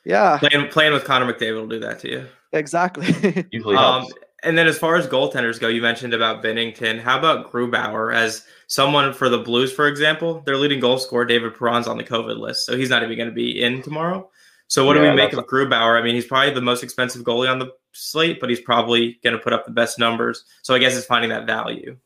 [0.04, 0.38] yeah.
[0.38, 2.26] Playing playing with Connor McDavid will do that to you.
[2.52, 3.46] Exactly.
[3.52, 4.04] Usually um,
[4.42, 7.00] and then as far as goaltenders go, you mentioned about Binnington.
[7.00, 10.40] How about Grubauer as someone for the Blues, for example?
[10.40, 13.28] Their leading goal scorer, David Perron's on the COVID list, so he's not even going
[13.28, 14.28] to be in tomorrow.
[14.68, 15.98] So what yeah, do we make of Grubauer?
[15.98, 19.36] I mean, he's probably the most expensive goalie on the slate, but he's probably going
[19.36, 20.44] to put up the best numbers.
[20.62, 21.96] So I guess it's finding that value.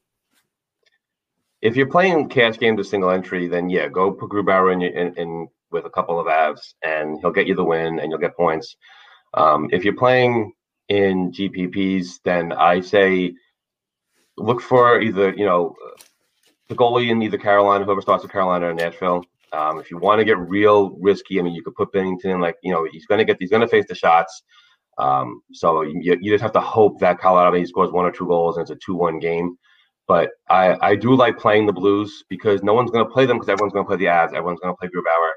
[1.61, 5.15] If you're playing cash games to single entry, then yeah, go put Grubauer in, in,
[5.15, 8.37] in with a couple of avs, and he'll get you the win, and you'll get
[8.37, 8.77] points.
[9.35, 10.53] Um, if you're playing
[10.89, 13.35] in GPPs, then I say
[14.37, 15.75] look for either you know
[16.69, 19.25] the goalie in either Carolina, whoever starts with Carolina or Nashville.
[19.53, 22.57] Um, if you want to get real risky, I mean, you could put Binnington like
[22.63, 24.43] you know he's going to get he's going to face the shots.
[24.99, 28.27] Um, so you, you just have to hope that Colorado maybe scores one or two
[28.27, 29.57] goals and it's a two-one game.
[30.07, 33.39] But I, I do like playing the Blues because no one's going to play them
[33.39, 34.35] because everyone's going to play the Avs.
[34.35, 35.31] Everyone's going to play Grubauer.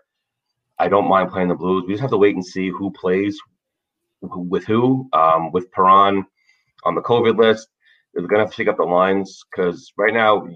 [0.77, 1.85] I don't mind playing the Blues.
[1.87, 3.39] We just have to wait and see who plays
[4.21, 5.07] with who.
[5.13, 6.25] Um, with Perron
[6.83, 7.67] on the COVID list,
[8.13, 10.47] they're going to have to shake up the lines because right now,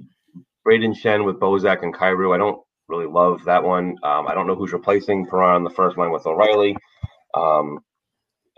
[0.67, 3.95] Brayden Schenn with Bozak and Kyrou, I don't really love that one.
[4.03, 6.75] Um, I don't know who's replacing Perron on the first line with O'Reilly.
[7.35, 7.79] Um,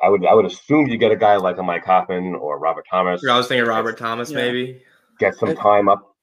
[0.04, 2.86] I would I would assume you get a guy like a Mike Hoffman or Robert
[2.90, 3.22] Thomas.
[3.28, 4.38] I was thinking Robert Thomas yeah.
[4.38, 4.82] maybe
[5.20, 6.16] get some time up,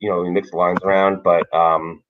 [0.00, 1.22] you know, mix the lines around.
[1.22, 2.02] But um,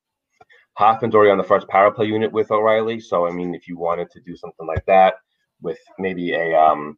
[0.75, 3.79] Hoffman's already on the first power play unit with O'Reilly, so I mean, if you
[3.79, 5.15] wanted to do something like that
[5.61, 6.97] with maybe a um,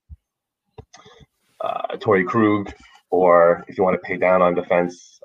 [1.61, 2.73] uh, Torey Krug,
[3.11, 5.21] or if you want to pay down on defense,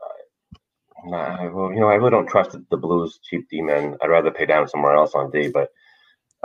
[1.05, 3.95] Nah, well, you know, I really don't trust the Blues cheap D men.
[4.01, 5.49] I'd rather pay down somewhere else on D.
[5.49, 5.69] But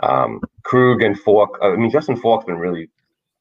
[0.03, 1.59] um, Krug and Faulk.
[1.63, 2.89] I mean, Justin Faulk's been really,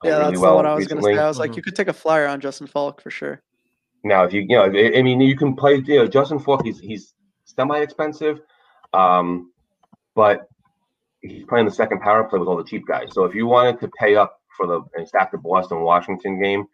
[0.04, 1.18] yeah, really that's well what I was going to say.
[1.18, 1.58] I was like, mm-hmm.
[1.58, 3.42] you could take a flyer on Justin Faulk for sure.
[4.04, 5.76] Now, if you, you know, I mean, you can play.
[5.76, 6.66] You know, Justin Faulk.
[6.66, 7.14] He's he's
[7.46, 8.40] semi expensive,
[8.94, 9.52] um,
[10.16, 10.48] but
[11.22, 13.10] he's playing the second power play with all the cheap guys.
[13.12, 16.66] So if you wanted to pay up for the and stack the Boston Washington game,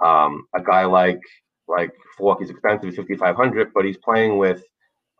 [0.00, 1.20] um, a guy like
[1.68, 4.64] like Faulk, he's expensive, he's 5,500, but he's playing with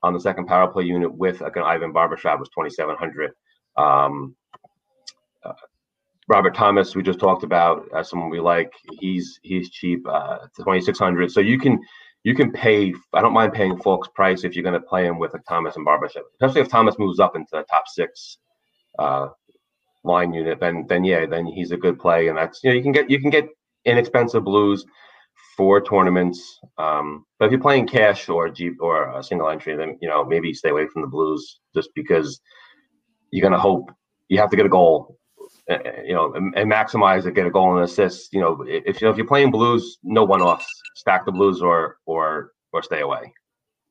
[0.02, 3.32] on the second power play unit with like an Ivan Barbashev was 2,700.
[3.76, 4.36] Um,
[5.44, 5.52] uh,
[6.28, 8.72] Robert Thomas, we just talked about as someone we like.
[9.00, 11.30] He's he's cheap, uh, 2,600.
[11.30, 11.80] So you can
[12.24, 12.94] you can pay.
[13.12, 15.76] I don't mind paying Faulk's price if you're going to play him with like Thomas
[15.76, 18.38] and Barbashev, especially if Thomas moves up into the top six
[18.98, 19.28] uh,
[20.04, 20.60] line unit.
[20.60, 23.10] Then then yeah, then he's a good play, and that's you know you can get
[23.10, 23.48] you can get
[23.84, 24.84] inexpensive blues
[25.56, 26.60] for tournaments.
[26.78, 30.24] Um, but if you're playing cash or Jeep or a single entry, then you know
[30.24, 32.40] maybe stay away from the Blues just because
[33.32, 33.90] you're gonna hope
[34.28, 35.18] you have to get a goal,
[35.68, 38.32] uh, you know, and, and, maximize it, get a goal and assist.
[38.32, 41.60] You know, if you know, if you're playing Blues, no one offs, stack the Blues
[41.60, 43.32] or or or stay away.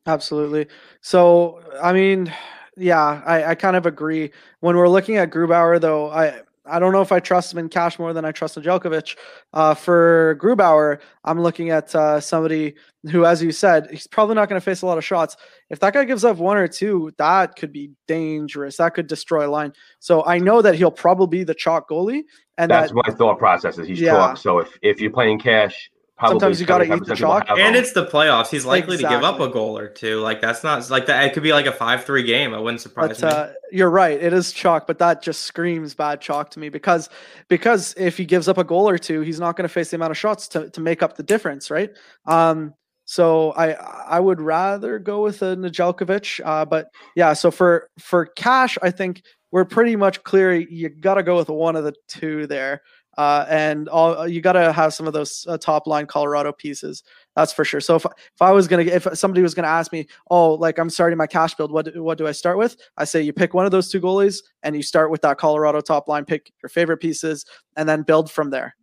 [0.06, 0.68] Absolutely.
[1.02, 2.34] So I mean,
[2.78, 4.32] yeah, I, I kind of agree.
[4.62, 7.70] When we're looking at Grubauer, though, I I don't know if I trust him in
[7.70, 9.18] cash more than I trust Nedeljkovic.
[9.54, 12.76] Uh, for Grubauer, I'm looking at uh, somebody
[13.10, 15.38] who, as you said, he's probably not going to face a lot of shots.
[15.70, 18.78] If that guy gives up one or two, that could be dangerous.
[18.78, 19.74] That could destroy a line.
[20.00, 22.24] So I know that he'll probably be the chalk goalie.
[22.58, 23.80] And that's that, my thought process.
[23.80, 24.12] Is he's Yeah.
[24.12, 24.38] chalk.
[24.38, 25.90] So if if you're playing cash,
[26.30, 27.46] Sometimes you gotta eat the chalk.
[27.50, 28.50] And it's the playoffs.
[28.50, 30.20] He's likely to give up a goal or two.
[30.20, 31.26] Like that's not like that.
[31.26, 32.54] It could be like a five-three game.
[32.54, 33.40] It wouldn't surprise But me.
[33.40, 34.22] uh, you're right.
[34.22, 37.10] It is chalk, but that just screams bad chalk to me because
[37.48, 39.96] because if he gives up a goal or two, he's not going to face the
[39.96, 41.92] amount of shots to, to make up the difference, right?
[42.26, 42.74] Um,
[43.06, 46.40] so I I would rather go with a Nedeljkovic.
[46.46, 50.54] Uh, but yeah, so for for cash, I think we're pretty much clear.
[50.54, 52.82] You got to go with one of the two there.
[53.18, 57.04] Uh, and all you got to have some of those uh, top line Colorado pieces.
[57.36, 57.82] That's for sure.
[57.82, 60.90] So if if I was gonna if somebody was gonna ask me, oh, like I'm
[60.90, 62.78] starting my cash build, what do- what do I start with?
[62.98, 65.82] I say you pick one of those two goalies and you start with that Colorado
[65.82, 67.46] top line, pick your favorite pieces,
[67.76, 68.76] and then build from there.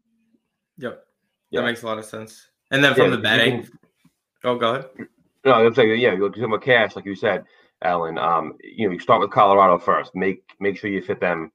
[0.77, 1.05] yep,
[1.51, 1.61] Yeah.
[1.63, 2.49] that makes a lot of sense.
[2.71, 3.79] And then from Yeah, the you betting, can-
[4.45, 4.87] oh, go ahead.
[5.45, 7.45] No, I'm saying yeah, you're talking about cash, like you said,
[7.83, 8.19] Allan.
[8.19, 10.15] Um, you know, you start with Colorado first.
[10.15, 11.51] Make make sure you fit them,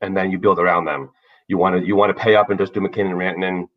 [0.00, 1.10] and then you build around them.
[1.50, 3.68] You want to you want to pay up and just do MacKinnon, Rantanen,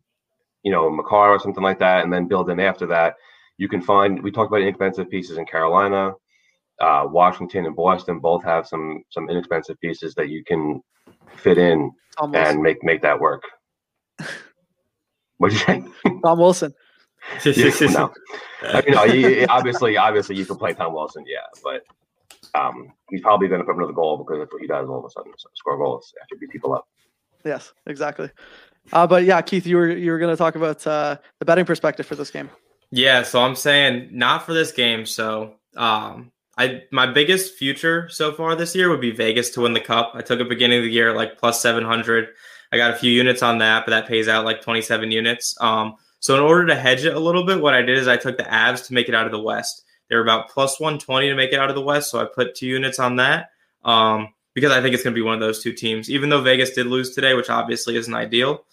[0.62, 3.16] you know, Makar or something like that, and then build in after that.
[3.58, 4.22] You can find.
[4.22, 6.14] We talked about inexpensive pieces in Carolina,
[6.80, 8.20] uh, Washington, and Boston.
[8.20, 10.84] Both have some some inexpensive pieces that you can
[11.36, 12.54] fit in Tom Wilson.
[12.54, 13.42] and make make that work.
[15.38, 15.84] What'd you say?
[16.24, 16.74] Tom Wilson.
[17.46, 18.14] Yeah, no.
[18.62, 21.86] I mean, no, he, obviously, obviously, you can play Tom Wilson, yeah, but
[22.54, 25.06] um, he's probably going to put another goal because that's what he does all of
[25.06, 26.86] a sudden, so score goals after beat people up.
[27.44, 28.30] Yes, exactly.
[28.92, 31.66] Uh, but yeah, Keith, you were you were going to talk about uh, the betting
[31.66, 32.50] perspective for this game.
[32.92, 35.06] Yeah, so I'm saying not for this game.
[35.06, 39.74] So, um, I my biggest future so far this year would be Vegas to win
[39.74, 40.12] the cup.
[40.16, 42.30] I took a beginning of the year like plus 700.
[42.72, 45.56] I got a few units on that, but that pays out like 27 units.
[45.62, 48.18] Um, so in order to hedge it a little bit, what I did is I
[48.18, 49.84] took the Avs to make it out of the West.
[50.10, 52.68] They're about plus 120 to make it out of the West, so I put two
[52.68, 53.50] units on that.
[53.84, 56.10] Um, because I think it's going to be one of those two teams.
[56.10, 58.64] Even though Vegas did lose today, which obviously isn't ideal,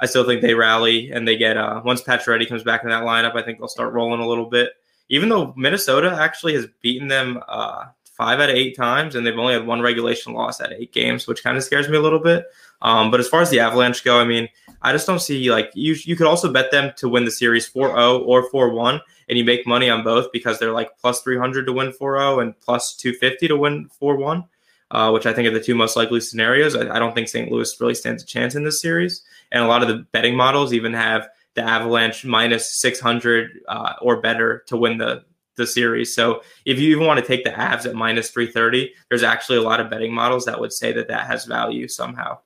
[0.00, 3.04] I still think they rally and they get uh, once Pacioretty comes back in that
[3.04, 3.34] lineup.
[3.34, 4.70] I think they'll start rolling a little bit.
[5.08, 9.38] Even though Minnesota actually has beaten them uh, five out of eight times, and they've
[9.38, 12.18] only had one regulation loss at eight games, which kind of scares me a little
[12.18, 12.44] bit.
[12.82, 14.48] Um, but as far as the Avalanche go, I mean,
[14.82, 15.96] I just don't see like you.
[16.04, 19.66] You could also bet them to win the series 4-0 or 4-1, and you make
[19.66, 23.56] money on both because they're like plus 300 to win 4-0 and plus 250 to
[23.56, 24.44] win 4-1
[24.90, 26.74] uh, which I think are the two most likely scenarios.
[26.74, 27.50] I, I don't think St.
[27.50, 29.22] Louis really stands a chance in this series.
[29.52, 34.20] And a lot of the betting models even have the Avalanche minus 600 uh, or
[34.20, 35.24] better to win the,
[35.56, 36.14] the series.
[36.14, 39.62] So if you even want to take the Avs at minus 330, there's actually a
[39.62, 42.38] lot of betting models that would say that that has value somehow.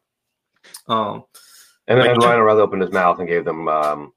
[0.89, 1.25] Um,
[1.89, 4.13] And then Like- Ryan O'Reilly opened his mouth and gave them um,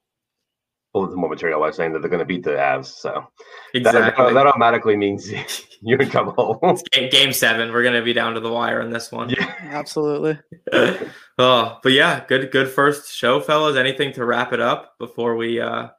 [0.96, 2.86] bulletin more material by saying that they're going to beat the Avs.
[2.86, 3.28] So
[3.74, 4.34] that, exactly.
[4.34, 5.30] that automatically means
[5.82, 6.58] you're in trouble.
[6.94, 9.30] Ga- Game seven, we're going to be down to the wire in this one.
[9.30, 9.54] Yeah.
[9.60, 10.40] Absolutely.
[11.38, 13.76] oh, but yeah, good, good first show, fellas.
[13.76, 15.90] Anything to wrap it up before we uh,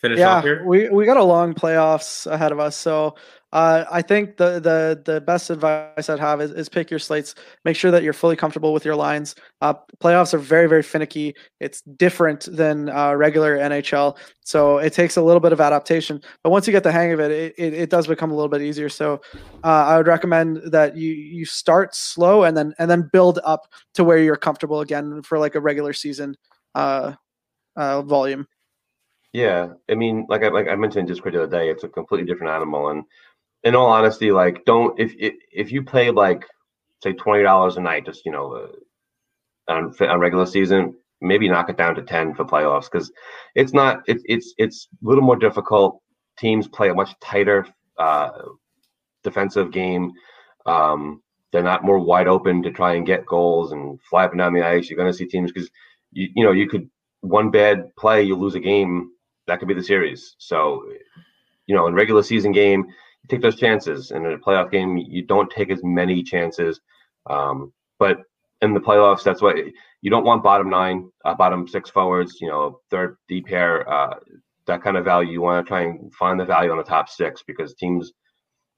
[0.00, 0.64] finish yeah, off here?
[0.64, 2.76] we we got a long playoffs ahead of us.
[2.76, 3.16] So
[3.54, 7.36] uh, I think the the the best advice I'd have is, is pick your slates.
[7.64, 9.36] Make sure that you're fully comfortable with your lines.
[9.60, 11.36] Uh, playoffs are very very finicky.
[11.60, 16.20] It's different than uh, regular NHL, so it takes a little bit of adaptation.
[16.42, 18.48] But once you get the hang of it, it, it, it does become a little
[18.48, 18.88] bit easier.
[18.88, 19.20] So
[19.62, 23.68] uh, I would recommend that you you start slow and then and then build up
[23.94, 26.34] to where you're comfortable again for like a regular season
[26.74, 27.12] uh,
[27.76, 28.48] uh, volume.
[29.32, 32.26] Yeah, I mean, like I like I mentioned just the other day, it's a completely
[32.26, 32.88] different animal.
[32.88, 33.04] And
[33.64, 36.46] in all honesty, like don't if if, if you play like
[37.02, 41.70] say twenty dollars a night, just you know, uh, on on regular season, maybe knock
[41.70, 43.10] it down to ten for playoffs because
[43.54, 46.00] it's not it's it's it's a little more difficult.
[46.38, 47.66] Teams play a much tighter
[47.98, 48.30] uh,
[49.22, 50.12] defensive game.
[50.66, 51.22] Um,
[51.52, 54.52] they're not more wide open to try and get goals and fly up and down
[54.52, 54.90] the ice.
[54.90, 55.70] You're going to see teams because
[56.12, 59.10] you you know you could one bad play you lose a game
[59.46, 60.36] that could be the series.
[60.38, 60.82] So,
[61.66, 62.86] you know, in regular season game,
[63.24, 64.10] you take those chances.
[64.10, 66.80] And in a playoff game, you don't take as many chances.
[67.28, 68.18] Um, but
[68.60, 69.56] in the playoffs, that's what
[70.02, 74.14] you don't want bottom nine, uh, bottom six forwards, you know, third D pair, uh,
[74.66, 75.32] that kind of value.
[75.32, 78.12] You want to try and find the value on the top six because teams,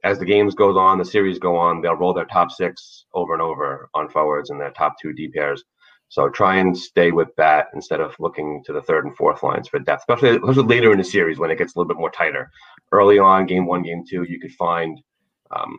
[0.04, 3.32] as the games goes on, the series go on, they'll roll their top six over
[3.32, 5.64] and over on forwards and their top two D pairs.
[6.08, 9.68] So try and stay with that instead of looking to the third and fourth lines
[9.68, 12.10] for depth, especially, especially later in the series when it gets a little bit more
[12.10, 12.50] tighter.
[12.92, 15.00] Early on, game one, game two, you could find,
[15.50, 15.78] um,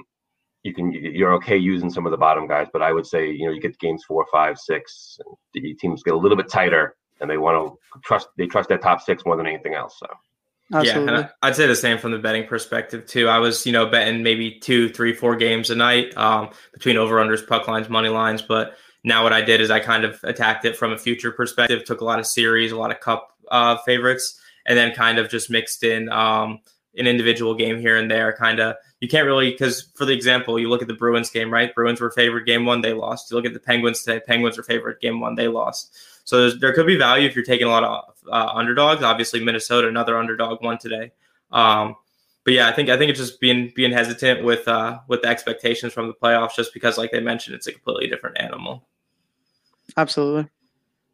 [0.63, 3.45] you can you're okay using some of the bottom guys, but I would say you
[3.45, 5.17] know you get games four, five, six,
[5.53, 8.77] the teams get a little bit tighter, and they want to trust they trust their
[8.77, 9.97] top six more than anything else.
[9.99, 10.07] So.
[10.73, 11.13] Absolutely.
[11.13, 13.29] Yeah, and I'd say the same from the betting perspective too.
[13.29, 17.15] I was, you know, betting maybe two, three, four games a night um, between over
[17.15, 18.41] unders, puck lines, money lines.
[18.41, 21.83] But now what I did is I kind of attacked it from a future perspective.
[21.83, 25.29] Took a lot of series, a lot of cup uh, favorites, and then kind of
[25.29, 26.59] just mixed in um,
[26.97, 28.33] an individual game here and there.
[28.33, 31.51] Kind of, you can't really because for the example, you look at the Bruins game,
[31.51, 31.73] right?
[31.73, 33.31] Bruins were favored game one, they lost.
[33.31, 35.95] You look at the Penguins today, Penguins were favored game one, they lost.
[36.23, 39.01] So there could be value if you're taking a lot of uh, underdogs.
[39.01, 41.13] Obviously, Minnesota, another underdog, won today.
[41.51, 41.95] Um,
[42.43, 45.27] but yeah, I think I think it's just being being hesitant with uh, with the
[45.27, 48.86] expectations from the playoffs, just because, like they mentioned, it's a completely different animal.
[49.97, 50.47] Absolutely.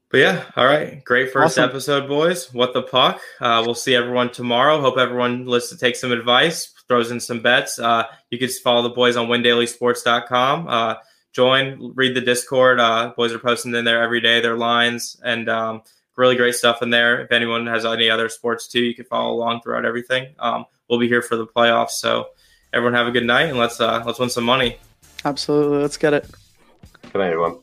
[0.09, 1.69] But yeah, all right, great first Awesome.
[1.69, 2.53] episode, boys.
[2.53, 3.19] What the puck?
[3.41, 4.79] Uh, we'll see everyone tomorrow.
[4.79, 7.79] Hope everyone listens to take some advice, throws in some bets.
[7.79, 10.67] Uh, you can follow the boys on windailysports.com.
[10.67, 10.95] Uh,
[11.31, 12.79] join, read the Discord.
[12.79, 15.81] Uh, boys are posting in there every day their lines and um,
[16.15, 17.21] really great stuff in there.
[17.21, 20.35] If anyone has any other sports too, you can follow along throughout everything.
[20.37, 22.27] Um, we'll be here for the playoffs, so
[22.71, 24.77] everyone have a good night and let's uh, let's win some money.
[25.25, 25.79] Absolutely.
[25.79, 26.29] Let's get it.
[27.01, 27.62] Good night, everyone.